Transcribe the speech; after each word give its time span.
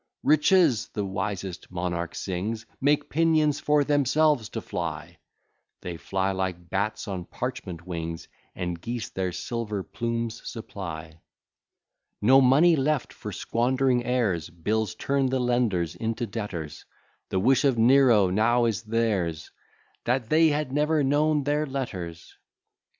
"Riches," 0.23 0.87
the 0.87 1.05
wisest 1.05 1.69
monarch 1.69 2.15
sings, 2.15 2.65
"Make 2.81 3.07
pinions 3.07 3.59
for 3.59 3.83
themselves 3.83 4.49
to 4.49 4.59
fly;" 4.59 5.19
They 5.81 5.97
fly 5.97 6.31
like 6.31 6.71
bats 6.71 7.07
on 7.07 7.25
parchment 7.25 7.85
wings, 7.85 8.27
And 8.55 8.81
geese 8.81 9.09
their 9.09 9.31
silver 9.31 9.83
plumes 9.83 10.41
supply. 10.43 11.21
No 12.19 12.41
money 12.41 12.75
left 12.75 13.13
for 13.13 13.31
squandering 13.31 14.03
heirs! 14.03 14.49
Bills 14.49 14.95
turn 14.95 15.27
the 15.27 15.39
lenders 15.39 15.93
into 15.95 16.25
debtors: 16.25 16.83
The 17.29 17.39
wish 17.39 17.63
of 17.63 17.77
Nero 17.77 18.31
now 18.31 18.65
is 18.65 18.81
theirs, 18.81 19.51
"That 20.05 20.29
they 20.29 20.47
had 20.47 20.71
never 20.71 21.03
known 21.03 21.43
their 21.43 21.67
letters." 21.67 22.39